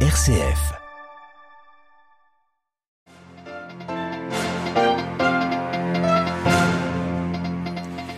[0.00, 0.85] RCF.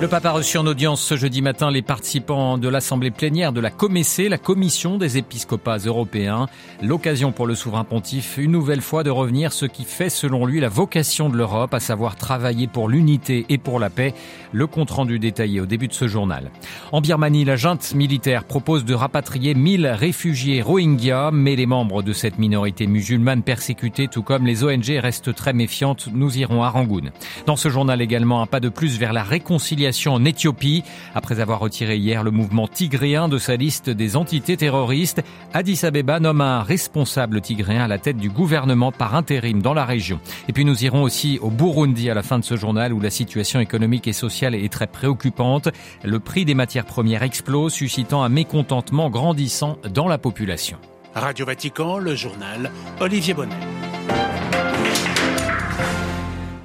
[0.00, 3.60] Le pape a reçu en audience ce jeudi matin les participants de l'assemblée plénière de
[3.60, 6.46] la Comessé, la commission des épiscopats européens.
[6.80, 10.58] L'occasion pour le souverain pontife, une nouvelle fois, de revenir ce qui fait selon lui
[10.58, 14.14] la vocation de l'Europe, à savoir travailler pour l'unité et pour la paix.
[14.52, 16.50] Le compte rendu détaillé au début de ce journal.
[16.92, 22.14] En Birmanie, la junte militaire propose de rapatrier 1000 réfugiés Rohingyas, mais les membres de
[22.14, 26.08] cette minorité musulmane persécutée, tout comme les ONG, restent très méfiantes.
[26.14, 27.10] Nous irons à Rangoon.
[27.44, 30.82] Dans ce journal également, un pas de plus vers la réconciliation en Éthiopie.
[31.14, 35.22] Après avoir retiré hier le mouvement tigréen de sa liste des entités terroristes,
[35.52, 39.84] Addis Abeba nomme un responsable tigréen à la tête du gouvernement par intérim dans la
[39.84, 40.20] région.
[40.48, 43.10] Et puis nous irons aussi au Burundi à la fin de ce journal où la
[43.10, 45.68] situation économique et sociale est très préoccupante.
[46.04, 50.78] Le prix des matières premières explose, suscitant un mécontentement grandissant dans la population.
[51.14, 53.79] Radio Vatican, le journal Olivier Bonnet.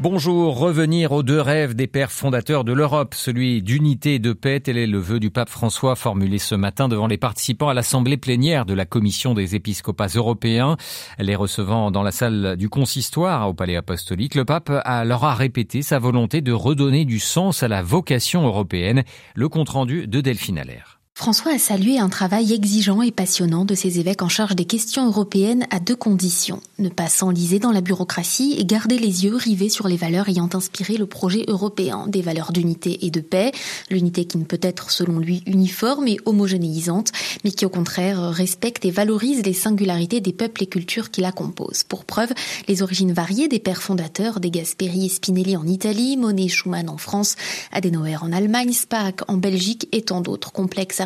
[0.08, 4.60] Bonjour, revenir aux deux rêves des pères fondateurs de l'Europe, celui d'unité et de paix,
[4.60, 8.16] tel est le vœu du pape François formulé ce matin devant les participants à l'assemblée
[8.16, 10.78] plénière de la commission des épiscopats européens.
[11.18, 15.82] Les recevant dans la salle du consistoire au palais apostolique, le pape leur a répété
[15.82, 19.06] sa volonté de redonner du sens à la vocation européenne.
[19.34, 20.95] Le compte rendu de Delphine Allaire.
[21.18, 25.08] François a salué un travail exigeant et passionnant de ses évêques en charge des questions
[25.08, 26.60] européennes à deux conditions.
[26.78, 30.50] Ne pas s'enliser dans la bureaucratie et garder les yeux rivés sur les valeurs ayant
[30.54, 33.54] inspiré le projet européen, des valeurs d'unité et de paix,
[33.90, 37.14] l'unité qui ne peut être selon lui uniforme et homogénéisante,
[37.46, 41.32] mais qui au contraire respecte et valorise les singularités des peuples et cultures qui la
[41.32, 41.84] composent.
[41.84, 42.34] Pour preuve,
[42.68, 46.98] les origines variées des pères fondateurs, des Gasperi et Spinelli en Italie, Monet Schumann en
[46.98, 47.38] France,
[47.72, 51.05] Adenauer en Allemagne, Spaak en Belgique et tant d'autres complexes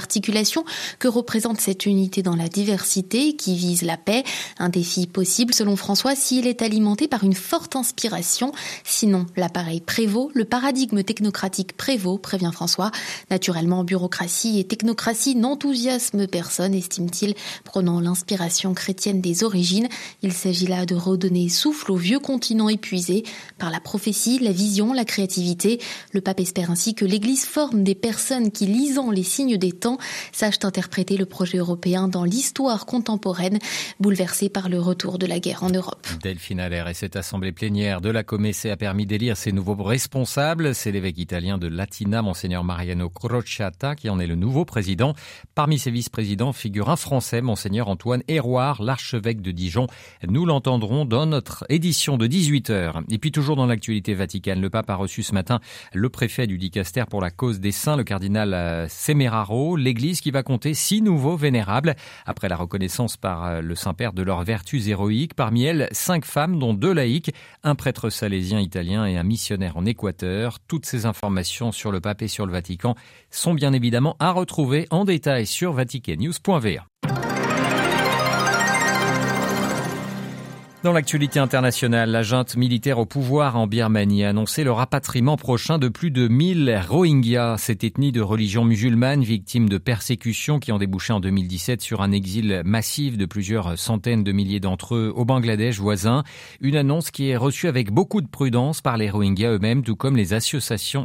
[0.99, 4.23] que représente cette unité dans la diversité qui vise la paix,
[4.57, 8.51] un défi possible selon François s'il est alimenté par une forte inspiration,
[8.83, 12.91] sinon l'appareil prévaut, le paradigme technocratique prévaut, prévient François.
[13.31, 19.87] Naturellement, bureaucratie et technocratie n'enthousiasment personne, estime-t-il, prenant l'inspiration chrétienne des origines.
[20.21, 23.23] Il s'agit là de redonner souffle au vieux continent épuisé
[23.57, 25.79] par la prophétie, la vision, la créativité.
[26.11, 29.88] Le pape espère ainsi que l'Église forme des personnes qui, lisant les signes des temps,
[30.31, 33.59] sachent interpréter le projet européen dans l'histoire contemporaine,
[33.99, 36.07] bouleversée par le retour de la guerre en Europe.
[36.21, 40.75] Delphine Allaire et cette assemblée plénière de la Comessée a permis d'élire ses nouveaux responsables.
[40.75, 45.13] C'est l'évêque italien de Latina, Monseigneur Mariano Crociata, qui en est le nouveau président.
[45.55, 49.87] Parmi ses vice-présidents figure un Français, Monseigneur Antoine Héroard, l'archevêque de Dijon.
[50.27, 53.03] Nous l'entendrons dans notre édition de 18h.
[53.09, 55.59] Et puis toujours dans l'actualité vaticane, le pape a reçu ce matin
[55.93, 60.31] le préfet du dicaster pour la cause des saints, le cardinal euh, Semeraro l'église qui
[60.31, 61.95] va compter six nouveaux vénérables
[62.25, 65.33] après la reconnaissance par euh, le Saint-Père de leurs vertus héroïques.
[65.33, 69.85] Parmi elles, cinq femmes, dont deux laïcs, un prêtre salésien italien et un missionnaire en
[69.85, 70.59] Équateur.
[70.67, 72.95] Toutes ces informations sur le pape et sur le Vatican
[73.31, 77.18] sont bien évidemment à retrouver en détail sur vaticannews.va.
[80.81, 85.77] Dans l'actualité internationale, la junte militaire au pouvoir en Birmanie a annoncé le rapatriement prochain
[85.77, 90.77] de plus de 1000 Rohingyas, cette ethnie de religion musulmane victime de persécutions qui ont
[90.77, 95.25] débouché en 2017 sur un exil massif de plusieurs centaines de milliers d'entre eux au
[95.25, 96.23] Bangladesh voisin.
[96.61, 100.15] Une annonce qui est reçue avec beaucoup de prudence par les Rohingyas eux-mêmes, tout comme
[100.15, 101.03] les associations,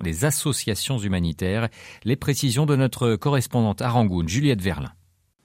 [0.98, 1.68] humanitaires.
[2.04, 4.92] Les précisions de notre correspondante à Rangoon, Juliette Verlin.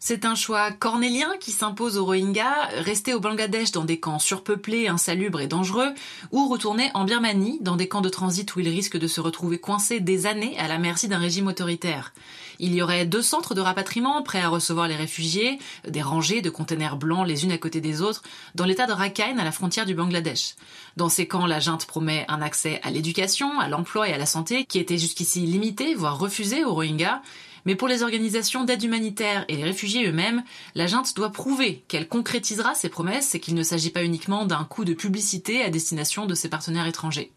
[0.02, 4.88] C'est un choix cornélien qui s'impose aux Rohingyas, rester au Bangladesh dans des camps surpeuplés,
[4.88, 5.94] insalubres et dangereux,
[6.32, 9.60] ou retourner en Birmanie dans des camps de transit où ils risquent de se retrouver
[9.60, 12.14] coincés des années à la merci d'un régime autoritaire.
[12.60, 16.50] Il y aurait deux centres de rapatriement prêts à recevoir les réfugiés, des rangées de
[16.50, 18.24] containers blancs les unes à côté des autres,
[18.56, 20.56] dans l'état de Rakhine à la frontière du Bangladesh.
[20.96, 24.26] Dans ces camps, la junte promet un accès à l'éducation, à l'emploi et à la
[24.26, 27.22] santé qui était jusqu'ici limité, voire refusé aux Rohingyas,
[27.66, 30.44] mais pour les organisations d'aide humanitaire et les réfugiés eux-mêmes,
[30.76, 34.64] la junte doit prouver qu'elle concrétisera ses promesses et qu'il ne s'agit pas uniquement d'un
[34.64, 37.32] coup de publicité à destination de ses partenaires étrangers.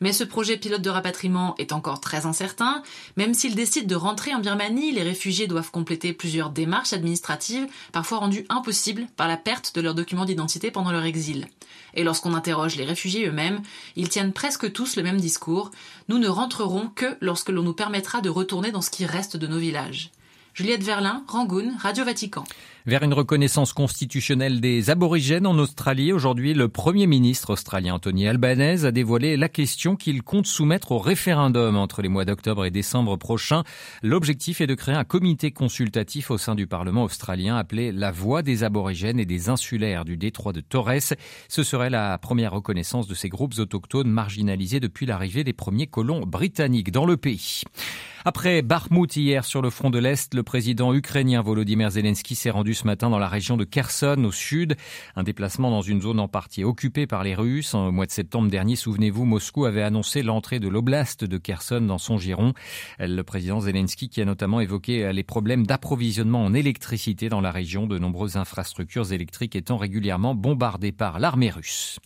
[0.00, 2.82] Mais ce projet pilote de rapatriement est encore très incertain.
[3.16, 8.18] Même s'ils décident de rentrer en Birmanie, les réfugiés doivent compléter plusieurs démarches administratives, parfois
[8.18, 11.46] rendues impossibles par la perte de leurs documents d'identité pendant leur exil.
[11.96, 13.62] Et lorsqu'on interroge les réfugiés eux-mêmes,
[13.96, 15.70] ils tiennent presque tous le même discours.
[16.08, 19.46] Nous ne rentrerons que lorsque l'on nous permettra de retourner dans ce qui reste de
[19.46, 20.10] nos villages.
[20.54, 22.44] Juliette Verlin, Rangoon, Radio Vatican.
[22.86, 28.84] Vers une reconnaissance constitutionnelle des aborigènes en Australie, aujourd'hui, le Premier ministre australien Anthony Albanese
[28.84, 33.16] a dévoilé la question qu'il compte soumettre au référendum entre les mois d'octobre et décembre
[33.16, 33.64] prochains.
[34.04, 38.42] L'objectif est de créer un comité consultatif au sein du Parlement australien appelé la Voix
[38.42, 41.16] des aborigènes et des insulaires du détroit de Torres.
[41.48, 46.20] Ce serait la première reconnaissance de ces groupes autochtones marginalisés depuis l'arrivée des premiers colons
[46.20, 47.64] britanniques dans le pays.
[48.28, 52.74] Après Bakhmut hier sur le front de l'Est, le président ukrainien Volodymyr Zelensky s'est rendu
[52.76, 54.76] ce matin dans la région de Kherson au sud,
[55.16, 57.74] un déplacement dans une zone en partie occupée par les Russes.
[57.74, 61.98] Au mois de septembre dernier, souvenez-vous, Moscou avait annoncé l'entrée de l'oblast de Kherson dans
[61.98, 62.52] son giron.
[63.00, 67.86] Le président Zelensky qui a notamment évoqué les problèmes d'approvisionnement en électricité dans la région,
[67.86, 71.98] de nombreuses infrastructures électriques étant régulièrement bombardées par l'armée russe.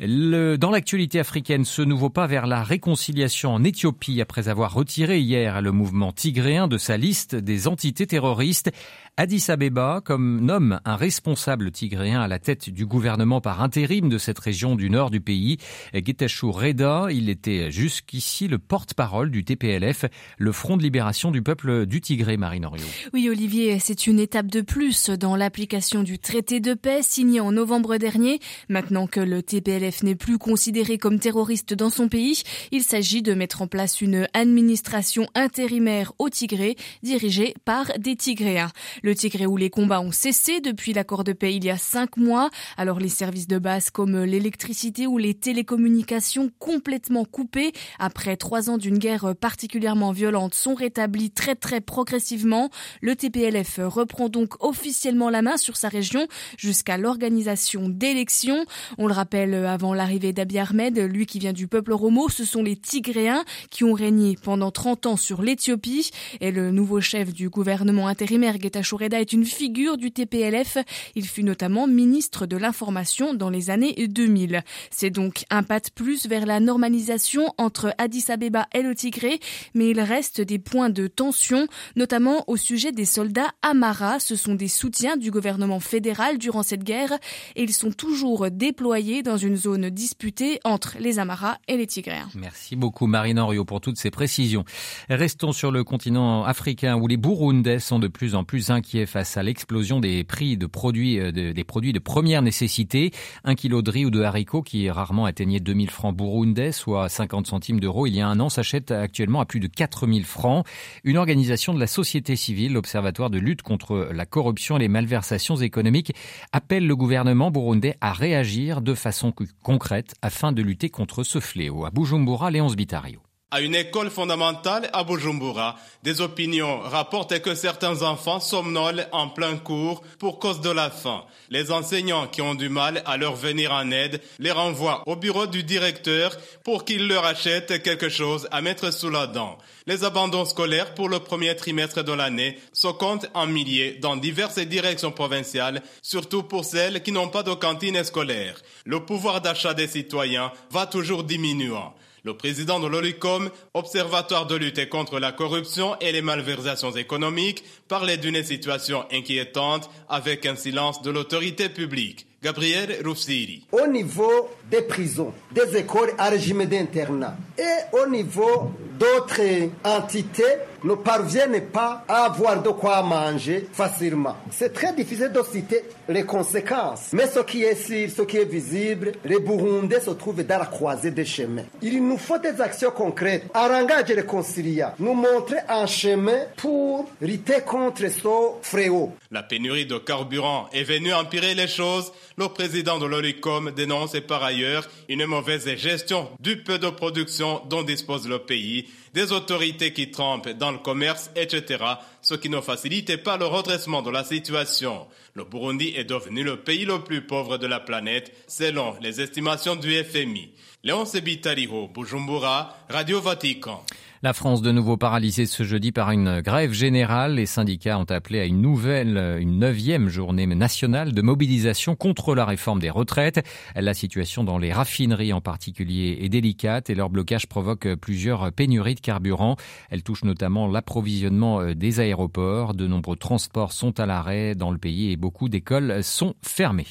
[0.00, 5.62] Dans l'actualité africaine, ce nouveau pas vers la réconciliation en Éthiopie après avoir retiré hier
[5.62, 8.72] le mouvement tigréen de sa liste des entités terroristes.
[9.16, 14.18] Addis Abeba comme nomme un responsable tigréen à la tête du gouvernement par intérim de
[14.18, 15.58] cette région du nord du pays.
[15.94, 20.06] Getachew Reda, il était jusqu'ici le porte-parole du TPLF,
[20.38, 22.66] le Front de libération du peuple du Tigré, Marine
[23.12, 27.52] Oui, Olivier, c'est une étape de plus dans l'application du traité de paix signé en
[27.52, 28.40] novembre dernier.
[28.68, 33.34] Maintenant que le TPLF n'est plus considéré comme terroriste dans son pays, il s'agit de
[33.34, 38.70] mettre en place une administration intérimaire au Tigré dirigée par des Tigréens.
[39.02, 42.16] Le Tigré où les combats ont cessé depuis l'accord de paix il y a cinq
[42.16, 42.50] mois.
[42.76, 48.78] Alors les services de base comme l'électricité ou les télécommunications complètement coupés après trois ans
[48.78, 52.70] d'une guerre particulièrement violente sont rétablis très très progressivement.
[53.00, 56.26] Le TPLF reprend donc officiellement la main sur sa région
[56.56, 58.64] jusqu'à l'organisation d'élections.
[58.98, 62.62] On le rappelle avant l'arrivée d'Abiy Ahmed, lui qui vient du peuple romo, ce sont
[62.62, 67.48] les Tigréens qui ont régné pendant 30 ans sur l'Éthiopie et le nouveau chef du
[67.48, 70.78] gouvernement intérimaire Getachew Reda est une figure du TPLF.
[71.16, 74.62] Il fut notamment ministre de l'Information dans les années 2000.
[74.92, 79.40] C'est donc un pas de plus vers la normalisation entre Addis Abeba et le Tigré,
[79.74, 81.66] mais il reste des points de tension,
[81.96, 84.20] notamment au sujet des soldats Amara.
[84.20, 87.18] Ce sont des soutiens du gouvernement fédéral durant cette guerre
[87.56, 92.28] et ils sont toujours déployés dans une zone disputée entre les Amara et les Tigréens.
[92.34, 94.64] Merci beaucoup Marine Henriot pour toutes ces précisions.
[95.08, 99.38] Restons sur le continent africain où les Burundais sont de plus en plus inquiets face
[99.38, 103.10] à l'explosion des prix de produits, euh, des produits de première nécessité.
[103.42, 107.46] Un kilo de riz ou de haricots qui rarement atteignait 2000 francs burundais, soit 50
[107.46, 110.66] centimes d'euros il y a un an, s'achète actuellement à plus de 4000 francs.
[111.04, 115.56] Une organisation de la société civile, l'Observatoire de lutte contre la corruption et les malversations
[115.56, 116.12] économiques,
[116.52, 119.32] appelle le gouvernement burundais à réagir de façon
[119.62, 121.84] concrète afin de lutter contre ce fléau.
[121.84, 123.20] À Bujumbura, Léonce Bitario
[123.54, 125.76] à une école fondamentale à Bujumbura.
[126.02, 131.22] Des opinions rapportent que certains enfants somnolent en plein cours pour cause de la faim.
[131.50, 135.46] Les enseignants qui ont du mal à leur venir en aide les renvoient au bureau
[135.46, 139.56] du directeur pour qu'il leur achète quelque chose à mettre sous la dent.
[139.86, 144.58] Les abandons scolaires pour le premier trimestre de l'année se comptent en milliers dans diverses
[144.58, 148.60] directions provinciales, surtout pour celles qui n'ont pas de cantine scolaire.
[148.84, 151.94] Le pouvoir d'achat des citoyens va toujours diminuant.
[152.24, 158.16] Le président de l'OLICOM, Observatoire de lutte contre la corruption et les malversations économiques, parlait
[158.16, 162.26] d'une situation inquiétante avec un silence de l'autorité publique.
[162.42, 163.66] Gabriel Roussiri.
[163.72, 170.94] Au niveau des prisons, des écoles à régime d'internat et au niveau d'autres entités ne
[170.94, 174.36] parviennent pas à avoir de quoi manger facilement.
[174.50, 177.10] C'est très difficile de citer les conséquences.
[177.12, 180.66] Mais ce qui est sûr, ce qui est visible, les Burundais se trouvent dans la
[180.66, 181.64] croisée des chemins.
[181.82, 188.02] Il nous faut des actions concrètes, arrangages réconciliants, nous montrer un chemin pour lutter contre
[188.08, 188.28] ce
[188.62, 189.12] fléau.
[189.30, 194.42] La pénurie de carburant est venue empirer les choses le président de l'OLICOM dénonce par
[194.42, 200.10] ailleurs une mauvaise gestion du peu de production dont dispose le pays, des autorités qui
[200.10, 201.82] trempent dans le commerce, etc.,
[202.20, 205.06] ce qui ne facilite pas le redressement de la situation.
[205.34, 209.76] Le Burundi est devenu le pays le plus pauvre de la planète, selon les estimations
[209.76, 210.50] du FMI.
[210.82, 213.84] Léon Sebitariho, Bujumbura, Radio Vatican.
[214.24, 217.34] La France de nouveau paralysée ce jeudi par une grève générale.
[217.34, 222.46] Les syndicats ont appelé à une nouvelle, une neuvième journée nationale de mobilisation contre la
[222.46, 223.46] réforme des retraites.
[223.76, 228.94] La situation dans les raffineries en particulier est délicate et leur blocage provoque plusieurs pénuries
[228.94, 229.56] de carburant.
[229.90, 232.72] Elle touche notamment l'approvisionnement euh, des aéroports.
[232.72, 236.86] De nombreux transports sont à l'arrêt dans le pays et beaucoup d'écoles sont fermées.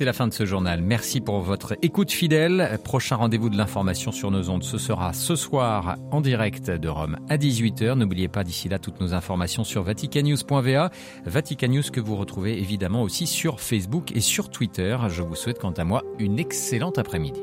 [0.00, 0.80] C'est la fin de ce journal.
[0.80, 2.78] Merci pour votre écoute fidèle.
[2.84, 7.18] Prochain rendez-vous de l'information sur nos ondes, ce sera ce soir en direct de Rome
[7.28, 7.98] à 18h.
[7.98, 10.90] N'oubliez pas d'ici là toutes nos informations sur vaticanews.va.
[11.26, 14.96] Vatican News que vous retrouvez évidemment aussi sur Facebook et sur Twitter.
[15.10, 17.42] Je vous souhaite quant à moi une excellente après-midi.